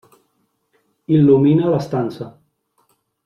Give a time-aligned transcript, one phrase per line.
[1.17, 2.31] Il·lumina l'estança.